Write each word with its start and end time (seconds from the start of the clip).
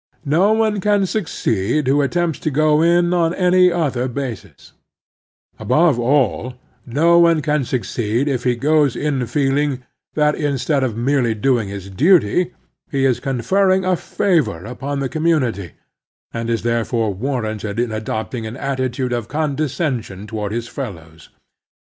No 0.25 0.51
one 0.53 0.81
can 0.81 1.05
succeed 1.05 1.85
who 1.85 2.01
at 2.01 2.13
tempts 2.13 2.39
to 2.39 2.49
go 2.49 2.81
in 2.81 3.13
on 3.13 3.35
any 3.35 3.71
other 3.71 4.07
basis; 4.07 4.73
above 5.59 5.99
all, 5.99 6.55
no 6.87 7.19
one 7.19 7.43
can 7.43 7.63
succeed 7.65 8.27
if 8.27 8.43
he 8.43 8.55
goes 8.55 8.95
in 8.95 9.27
feeling 9.27 9.83
that, 10.15 10.33
instead 10.33 10.83
of 10.83 10.97
merely 10.97 11.35
doing 11.35 11.69
his 11.69 11.87
duty, 11.87 12.51
he 12.91 13.05
is 13.05 13.19
conferring 13.19 13.85
a 13.85 13.95
favor 13.95 14.65
upon 14.65 15.01
the 15.01 15.07
community, 15.07 15.73
and 16.33 16.49
is 16.49 16.63
therefore 16.63 17.13
warranted 17.13 17.79
in 17.79 17.91
adopting 17.91 18.47
an 18.47 18.57
attitude 18.57 19.13
of 19.13 19.27
condescension 19.27 20.25
toward 20.25 20.49
J 20.51 20.55
his 20.55 20.67
fellows. 20.67 21.29